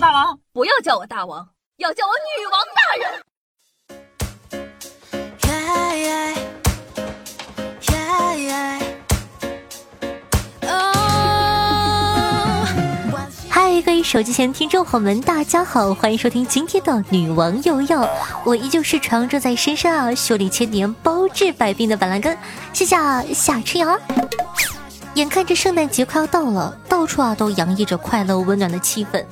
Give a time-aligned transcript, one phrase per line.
[0.00, 3.22] 大王，不要叫我大王，要叫我女王大人。
[13.48, 18.08] 嗨，各位手机前听众朋友们，大家好，欢迎收听今天的女王又要，
[18.44, 22.36] 我依旧是常驻在深山啊，修炼千年，包治百病的板蓝根，
[22.72, 22.96] 谢谢
[23.32, 23.96] 夏春瑶。
[25.14, 29.24] 眼看着圣诞节快要到了，到处啊都洋溢着快乐温暖的气氛。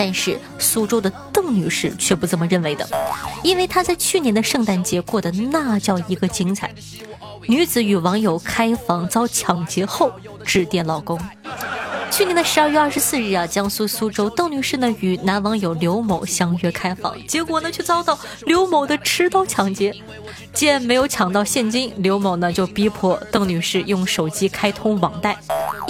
[0.00, 2.88] 但是苏州的邓女士却不这么认为的，
[3.42, 6.72] 因为她在去年的圣诞节过得那叫一个精彩。
[7.46, 10.10] 女子与网友开房遭抢劫后，
[10.42, 11.20] 致电老公。
[12.10, 19.94] 去年的十二月二十四日啊，江苏苏州邓女士呢与男网友刘某相约开房，结果呢却遭到刘某的持刀抢劫。
[20.54, 25.36] 见没有抢到现金，刘某呢就逼迫邓女士用手机开通网贷。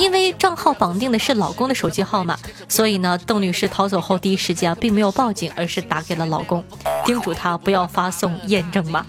[0.01, 2.35] 因为账号绑定的是老公的手机号码，
[2.67, 6.65] 所以呢，邓女士逃走后第一时间啊并没有报警，而是打给了老公，
[7.05, 9.05] 叮嘱他不要发送验证码。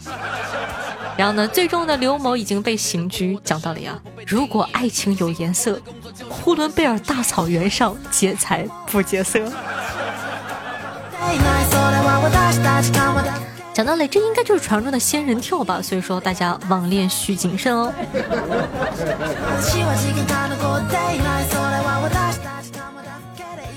[1.15, 3.39] 然后呢，最终呢，刘某已经被刑拘。
[3.41, 5.81] 讲道理啊，如果爱情有颜色，
[6.29, 9.39] 呼伦贝尔大草原上劫财不劫色。
[13.73, 15.81] 讲道理，这应该就是传说中的仙人跳吧？
[15.81, 17.91] 所以说大家网恋需谨慎哦。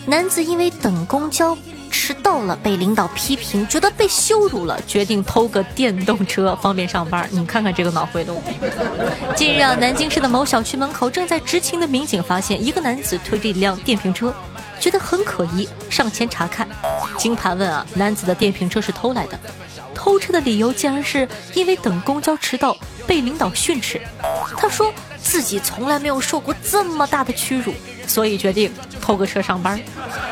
[0.06, 1.56] 男子因为等公交
[1.90, 7.26] 迟到了，被领导批评，觉得被羞辱了，决定偷个电动车方便上班。
[7.30, 8.42] 你看看这个脑回路。
[9.36, 14.34] 近日啊，南京市的某小区门口正在执勤的民警发现一个男子推着一辆电瓶车，
[14.80, 16.68] 觉得很可疑，上前查看。
[17.16, 19.38] 经盘问啊，男子的电瓶车是偷来的。
[20.04, 23.98] 偷车的理由竟然是因为等公交迟到被领导训斥，
[24.54, 27.72] 他说自己从来没有受过这么大的屈辱，
[28.06, 29.80] 所以决定偷个车上班。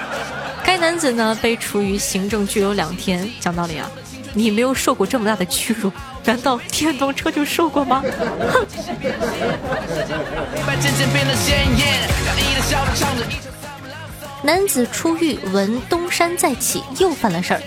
[0.63, 3.27] 该男子呢被处于行政拘留两天。
[3.41, 3.91] 讲道理啊，
[4.35, 5.91] 你没有受过这么大的屈辱，
[6.27, 8.05] 难道电动车就受过吗？
[8.53, 8.67] 哼！
[14.45, 17.63] 男子出狱闻东山再起，又犯了事儿。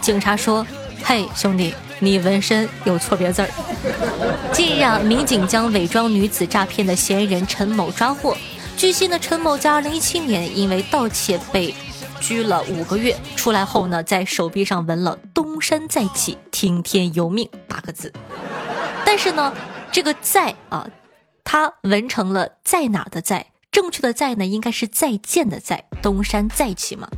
[0.00, 0.64] 警察说。
[1.02, 3.48] 嘿，兄弟，你纹身有错别字儿。
[4.52, 8.36] 近日啊，民警将伪装女子诈骗的嫌疑人陈某抓获。
[8.76, 11.74] 据悉呢，陈某在二零一七年因为盗窃被
[12.20, 18.12] 拘了五个月，出来后呢，在手臂上纹了“东山再起，听天由命”八个字。
[19.04, 19.52] 但是呢，
[19.90, 20.86] 这个“在”啊，
[21.42, 27.08] 他纹成了“在哪”的“在”，正确的“在”呢，应该是再见的“在”，东山再起嘛。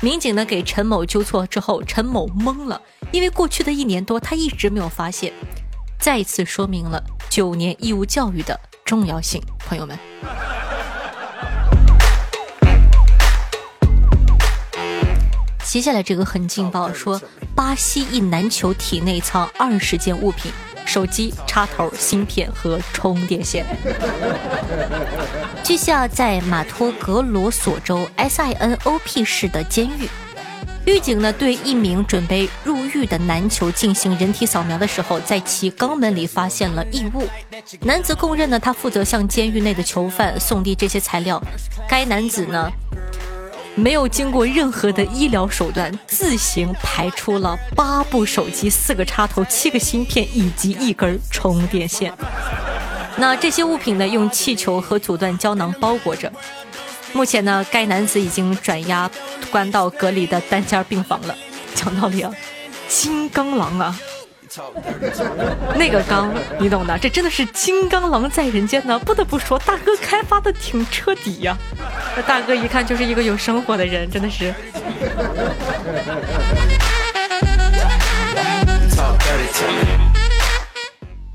[0.00, 2.80] 民警呢给陈某纠错之后，陈某懵了。
[3.10, 5.32] 因为过去的一年多，他一直没有发现，
[5.98, 9.42] 再一次说明了九年义务教育的重要性。
[9.60, 9.98] 朋友们，
[15.64, 17.20] 接下来这个很劲爆，说
[17.54, 20.52] 巴西一男囚体内藏二十件物品：
[20.84, 23.64] 手机、插头、芯片和充电线。
[25.64, 30.08] 据悉啊，在马托格罗索州 SINOP 市的监狱。
[30.88, 37.28] 狱警呢，对一名准备入狱的男囚进行人体扫描的时候，在其肛门里发现了异物。
[37.82, 41.42] 男子供认呢，他负责向监狱内的囚犯送递这些材料。
[41.86, 42.70] 该男子呢，
[43.74, 52.10] 没有经过任何的医疗手段，自行排出了八部手机、四个插头、七个芯片以及一根充电线。
[53.18, 56.32] 那这些物品呢，用气球和阻断胶囊包裹着。
[57.12, 59.10] 目前呢，该男子已经转押
[59.50, 61.36] 关到隔离的单间病房了。
[61.74, 62.32] 讲道理啊，
[62.88, 63.98] 金刚狼啊，
[65.76, 68.98] 那个刚你懂的，这真的是金刚狼在人间呢。
[68.98, 71.56] 不得不说，大哥开发的挺彻底呀。
[72.16, 74.52] 这大哥一看就是一个有生活的人，真的是。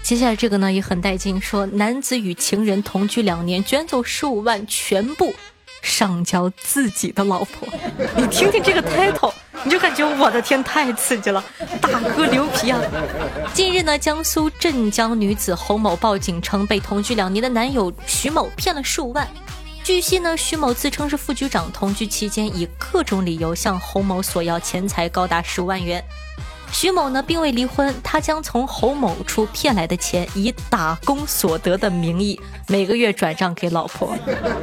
[0.01, 5.33] 接下来这个呢也很带劲，说男子与情人同居两年，卷走十五万，全部。
[5.83, 7.67] 上交自己的老婆，
[8.15, 11.43] 你听听这个 title，你就感觉我的天，太刺激了，
[11.81, 12.79] 大哥牛皮啊！
[13.53, 19.27] 近日呢，江苏镇江女子侯某报警称被同居两年的男友徐某骗了十五万。
[19.83, 26.01] 据悉呢，徐某自称是副局长，同居期间以各种理由向侯某索要钱财高达十五万元。
[26.73, 32.37] 徐某呢，并未离婚，他将从侯某处骗来的钱，以打工所得的名义，
[32.67, 34.13] 每个月转账给老婆。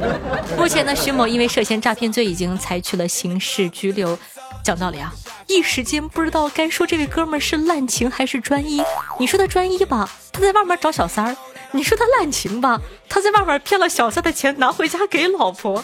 [0.55, 4.15] 目前呢，徐某因为涉嫌诈骗罪，已经采取了刑事拘留。
[4.63, 5.11] 讲道理啊，
[5.47, 8.83] 一时间不知道该说这位哥们是滥情还是专一。
[9.17, 11.33] 你说他专一吧，他在外面找小三儿；
[11.71, 12.79] 你说他滥情吧，
[13.09, 15.77] 他在外面骗了小三的钱拿回家给老婆，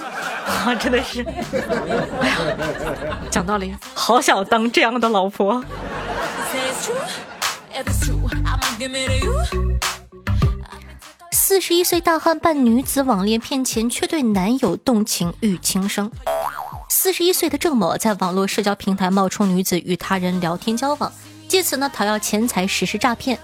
[0.45, 1.25] 啊， 真的是，
[2.21, 2.38] 哎呀，
[3.31, 5.63] 讲道理，好想当这样的老婆。
[11.31, 16.10] 四十一岁大汉扮女子网恋骗钱，却对男友动情欲轻生。
[16.89, 21.12] 四十一岁的郑某在网络社交平台冒充女子与他人聊天交往，
[21.48, 23.38] 借此呢讨要钱财实施诈骗。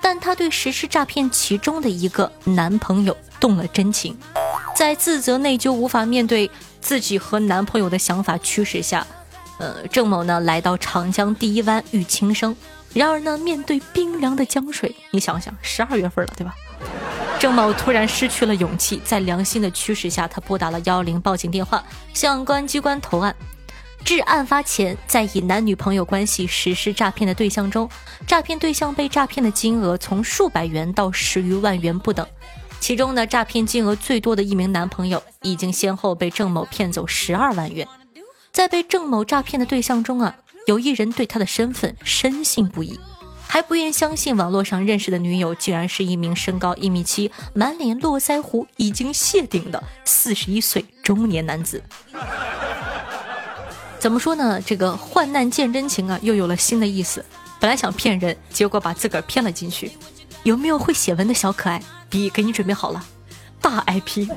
[0.00, 4.16] 但他对实施诈骗其中的一个男朋友动了真情，
[4.74, 6.50] 在自责内疚、无法面对
[6.80, 9.06] 自己和男朋友的想法驱使下，
[9.58, 12.56] 呃，郑某呢来到长江第一湾欲轻生。
[12.96, 16.54] 然而呢，面对冰凉的江水，你想想，十二月份了，对吧？
[17.38, 21.84] 郑某突然失去了勇气，在良心的驱使下，他拨打了幺幺零报警电话，
[22.14, 23.36] 向公安机关投案。
[24.02, 27.86] 至案发前，在以男女朋友关系实施诈骗的对象中，
[28.26, 32.26] 诈骗对象被诈骗的金额从数百元到十余万元不等。
[32.80, 37.86] 其中呢，诈骗金额最多的一名男朋友，已经先后被郑某骗走十二万元。
[38.52, 40.34] 在被郑某诈骗的对象中啊，
[40.66, 42.98] 有一人对他的身份深信不疑。
[43.48, 51.80] 还不愿相信网络上认识的女友竟然是一名身高一米七、满脸络腮胡、已经谢顶的四十一岁中年男子。
[54.00, 54.60] 怎么说呢？
[54.60, 57.24] 这个患难见真情啊，又有了新的意思。
[57.60, 59.92] 本来想骗人，结果把自个儿骗了进去。
[60.42, 61.80] 有没有会写文的小可爱？
[62.10, 63.04] 笔给你准备好了，
[63.60, 64.28] 大 IP。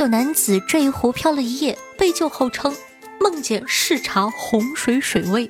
[0.00, 2.74] 酒男子坠湖漂了一夜，被救后称
[3.20, 5.46] 梦见视察洪水水位。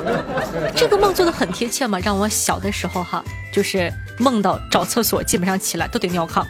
[0.74, 3.22] 这个梦做的很贴切嘛，让我小的时候哈，
[3.52, 6.42] 就是梦到找厕所，基本上起来都得尿炕。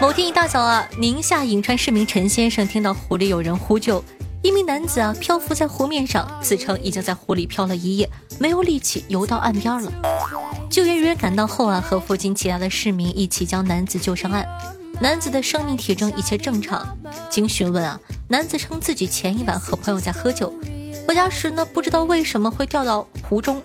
[0.00, 4.04] 某天一大早啊，宁夏银川市民陈先生听到湖里有人呼救，
[4.42, 8.10] 一名男子啊漂浮在湖面上，自称已经在湖里漂了一夜，
[8.40, 9.92] 没有力气游到岸边了。
[10.68, 14.44] 救援人员赶到后啊，和附近其他的市民一起将男子救上岸。
[15.02, 16.96] 男子的生命体征一切正常。
[17.28, 20.54] 经询问啊，男子称自己前一晚和朋友在喝酒，
[21.08, 23.60] 回家时呢不知道为什么会掉到湖中。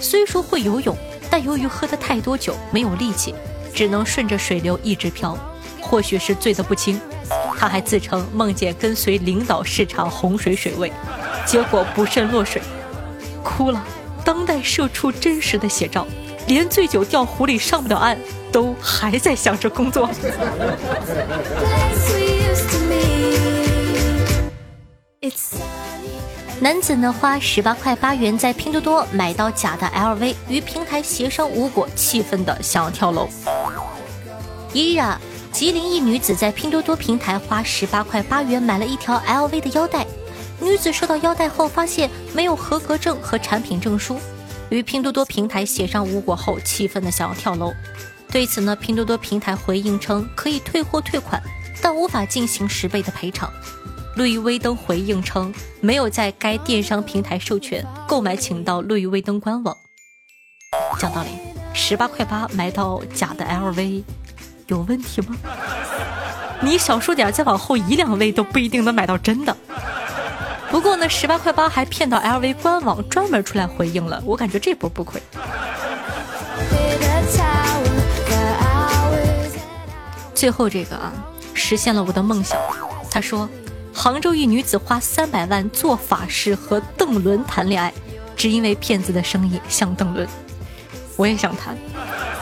[0.00, 0.96] 虽说会游泳，
[1.30, 3.32] 但由于喝的太多酒，没有力气，
[3.72, 5.38] 只能顺着水流一直漂。
[5.80, 7.00] 或许是醉得不轻，
[7.56, 10.92] 他还自称梦见跟随领导视察洪水水位，
[11.46, 12.60] 结果不慎落水，
[13.44, 13.80] 哭了。
[14.24, 16.04] 当代社畜真实的写照，
[16.48, 18.18] 连醉酒掉湖里上不了岸。
[18.52, 20.08] 都还在想着工作。
[26.60, 33.28] 男子呢花十八块八元在拼多多买到假的 LV，与平台协商无果，气愤的想要跳楼。
[34.74, 35.18] 一日啊，
[35.50, 40.06] 吉林一女子在拼多多平台花十八块八元买了一条 LV 的腰带，
[40.60, 44.20] 女子收到腰带后发现没有合格证和产品证书，
[44.68, 47.72] 与拼多多平台协商无果后，气愤的想要跳楼。
[48.30, 51.42] 对此呢，拼多多平台回应称可以退货退款，
[51.82, 53.50] 但无法进行十倍的赔偿。
[54.16, 59.76] 路易威登回应称没有在该电商平台授权购买，请到路易威登官网。
[60.98, 61.28] 讲道理，
[61.74, 64.02] 十八块八买到假的 LV，
[64.68, 65.36] 有问题吗？
[66.60, 69.56] 你小数点，再往后一两位都不一定能买到真的。
[70.70, 75.20] 不过呢，十八块八还骗到 LV 官网专门出来回应了，我感觉这波不亏。
[80.40, 81.12] 最后这个啊，
[81.52, 82.58] 实现了我的梦想。
[83.10, 83.46] 他说，
[83.92, 87.92] 杭州一女子花三百万做法事和邓伦谈恋爱，
[88.34, 90.26] 只因为骗子的生意像邓伦。
[91.18, 91.76] 我也想谈，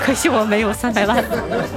[0.01, 1.25] 可惜我没有三百万。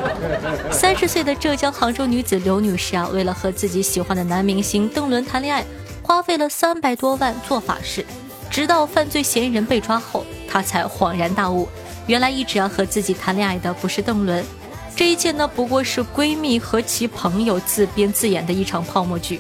[0.69, 5.65] 三十岁的浙江杭州女子刘女士啊，为了和自己喜欢的男明星邓伦谈恋爱，
[6.03, 8.05] 花费了三百多万做法事，
[8.47, 11.67] 直到犯罪嫌疑人被抓后，她才恍然大悟，
[12.05, 14.45] 原来一直要和自己谈恋爱的不是邓伦。
[14.95, 19.39] 这一切呢，不过是闺蜜和其朋友自编自演的一场泡沫剧。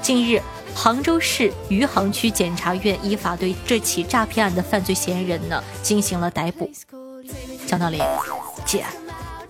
[0.00, 0.40] 近日，
[0.74, 6.70] 杭州市余杭区检察院依法对这起诈骗案的犯罪嫌疑人呢进行了逮捕。
[7.66, 8.00] 讲道理，
[8.64, 8.84] 姐，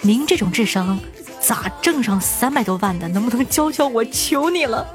[0.00, 0.98] 您这种智商
[1.40, 3.06] 咋挣上三百多万的？
[3.08, 4.04] 能不能教教我？
[4.06, 4.86] 求你了，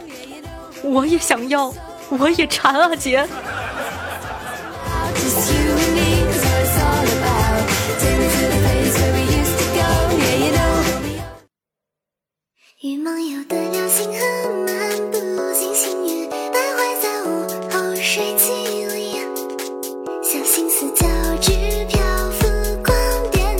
[0.84, 1.74] 我也想要，
[2.10, 3.28] 我也馋啊，姐。
[12.84, 14.18] 与梦游的流星河
[14.66, 15.20] 漫步
[15.54, 18.52] 星星月，徘徊在午后水汽
[18.88, 19.18] 里，
[20.24, 21.06] 小心思交
[21.40, 21.52] 织
[21.88, 22.48] 漂浮
[22.84, 22.92] 光
[23.32, 23.56] 点。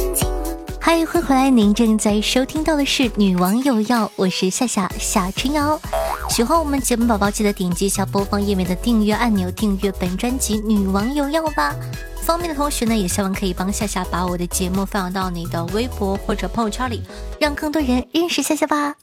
[0.80, 5.80] 还有很欢迎回来，您正在收听到的是《女王有药》，我是夏夏夏春瑶。
[6.28, 11.76] 喜欢我们节目宝宝，记得点击一下播放页面的订阅按钮，订阅本专辑《女王有药》吧。
[12.22, 17.04] 方便的同学呢，也希望可以帮夏夏把我的节目分享到你的微博或者朋友圈里，
[17.40, 18.96] 让更多人认识夏夏吧。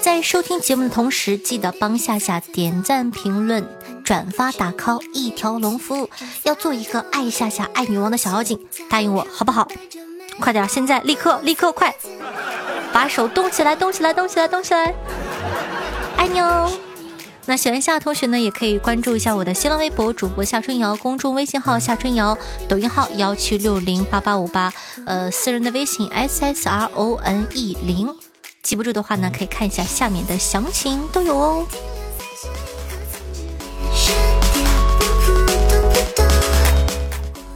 [0.00, 3.68] 在收听节目的同时，记得帮夏夏点赞、评论、
[4.04, 6.08] 转发、打 call，一条龙服务。
[6.44, 8.58] 要做一个爱夏夏、爱女王的小妖精，
[8.88, 9.68] 答应我好不好？
[10.40, 10.68] 快点！
[10.68, 11.94] 现在立刻立刻快，
[12.92, 14.94] 把手动起来，动起来，动起来，动起来！
[16.16, 16.70] 爱你哦。
[17.48, 22.36] 那喜欢夏同学呢，也可以关注一下我的新浪微博主播夏春瑶，公众微信号夏春瑶，
[22.68, 24.72] 抖音号幺七六零八八五八，
[25.06, 28.12] 呃，私人的微信 s s r o n e 零。
[28.64, 31.66] 记不住的话呢，可以看一下下面的详情都有哦。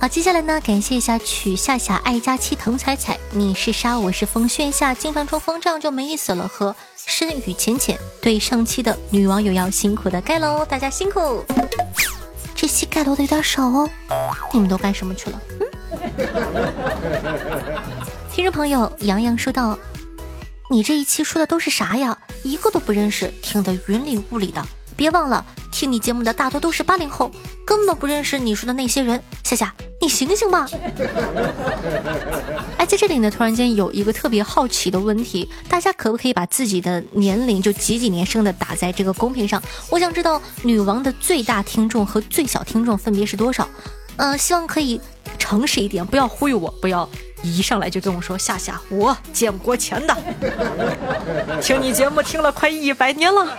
[0.00, 6.48] 好，接下来呢，感谢一下曲夏夏、爱佳期、滕彩彩，你是沙，我是风，炫下经常冲锋，这样就没意思了。
[6.48, 11.44] 和深雨浅浅，对上期的女网友要辛苦的盖楼，大家辛苦。
[12.54, 13.90] 这期盖楼的有点少哦，
[14.54, 15.38] 你们都干什么去了？
[15.60, 15.66] 嗯。
[18.32, 19.78] 听众朋友杨洋说道
[20.72, 22.16] ：“你这一期说的都是啥呀？
[22.42, 24.66] 一个都不认识，听得云里雾里的。
[24.96, 25.44] 别忘了，
[25.80, 27.30] 听你节目的大多都是八零后，
[27.64, 29.18] 根本不认识你说的那些人。
[29.42, 30.68] 夏夏。”你醒醒吧！
[32.76, 39.62] 哎，在这里呢，突然间有一个特别好奇的问题，大家可不可以把自己的年龄就几几年生的打在这个公屏上？
[39.88, 43.66] 我想知道女王的最大听众和最小听众分别是多少？
[44.16, 45.00] 嗯，希望可以
[45.38, 47.08] 诚实一点，不要忽悠我，不要
[47.42, 50.14] 一上来就跟我说夏夏，我建国前的，
[51.62, 53.56] 听你节目听了快一百年了。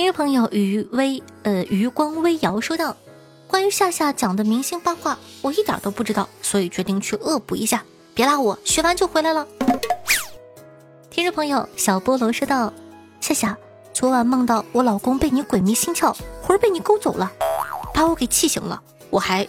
[0.00, 2.96] 听众朋友余微呃余光微瑶说道
[3.46, 7.84] ：“关于夏夏讲的明星八卦，我一点都不知道，所以决定去恶补一下。
[8.14, 9.46] 别拉我，学完就回来了。”
[11.10, 12.72] 听众朋友小菠萝说道
[13.20, 13.58] ：“夏夏，
[13.92, 17.30] 昨晚梦到我老公被你鬼迷心窍，魂被你勾走了，
[17.92, 18.80] 把我给气醒了，
[19.10, 19.46] 我还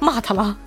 [0.00, 0.58] 骂他了。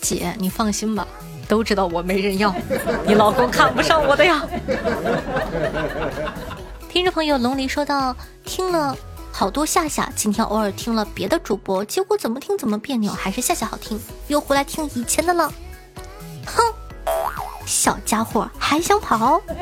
[0.00, 1.04] 姐，你放心吧。
[1.48, 2.54] 都知道我没人要，
[3.06, 4.46] 你老公看不上我的呀。
[6.88, 8.96] 听众朋友龙离说道：“听了
[9.30, 15.52] 好多夏夏，今天偶尔听了别的主播，结果怎么听怎么别扭，还是夏夏好听，又回来听以前的了。
[16.46, 16.62] 哼，
[17.66, 19.40] 小家伙还想跑？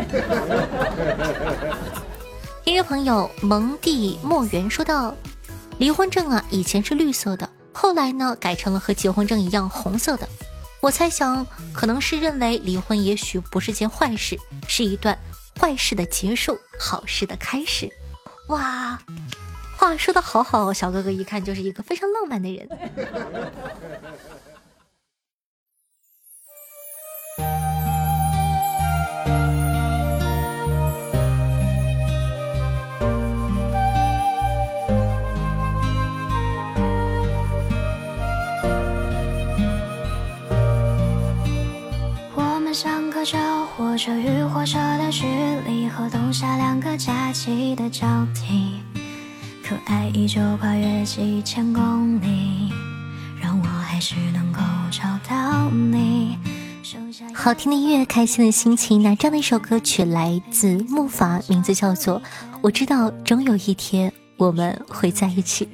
[2.64, 5.14] 听众朋友蒙蒂莫园说道
[5.78, 10.26] ：“离婚证啊，以前是绿色的，后来呢改成了和结婚证一样红色的。”
[10.84, 14.38] 我猜想，可能是认为离婚也许不是件坏事，
[14.68, 15.18] 是一段
[15.58, 17.90] 坏事的结束，好事的开始。
[18.48, 19.00] 哇，
[19.78, 22.68] 话说的好好，小哥哥一看就是一个非常浪漫的人。
[44.04, 45.24] 车与火车的距
[45.66, 48.74] 离和冬夏两个假期的交替，
[49.66, 52.70] 可爱依旧跨越几千公里，
[53.40, 56.36] 让我还是能够找到你。
[57.32, 59.02] 好听的音乐，开心的心情。
[59.02, 62.20] 那这样的一首歌曲来自木筏，名字叫做
[62.60, 65.66] 《我知道终有一天我们会在一起》。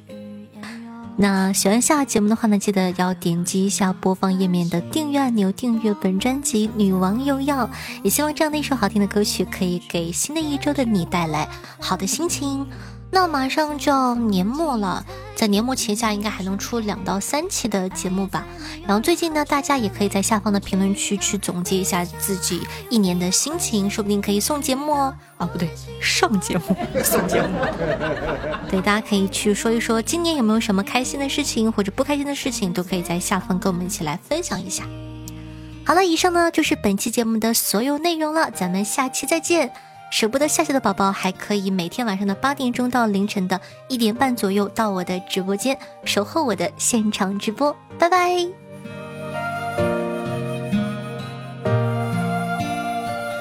[1.17, 7.67] 那喜欢下节目的话呢，记得要点击一下播放页面的订阅按钮，订阅本专辑《女王又要》。
[8.01, 11.47] 也希望这样的一首好听的歌曲，可以给新的一周的你带来
[11.79, 12.65] 好的心情。
[13.13, 18.47] 那马上就要年末了，在年末前下应该还能出两到三期的节目吧。
[18.87, 25.13] 然后最近呢，大家也可以在下方的评论区去总结一下自己一年的心情，说不定可以送节目哦。
[25.37, 25.69] 啊，不对，
[26.01, 27.49] 上节目 送节目。
[28.71, 34.85] 对，大家可以去说一说今年有没有什么开心的事情或者不开心的事情，都可以在下方跟我们一起来分享一下。
[35.85, 39.90] 好了，以上呢就是本期节目的所有内容了，咱们下期再见。
[40.11, 48.29] 舍不得下下的宝宝，还可以每天晚上的八点钟到凌晨的一点半左右到我的直播间守候我的现场直播，拜拜。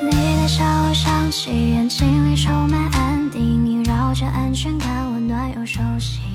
[0.03, 6.30] 你的笑响起，眼睛里充满安定，萦绕着安全感，温暖又熟悉。